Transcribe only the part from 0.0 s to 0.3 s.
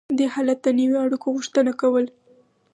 دې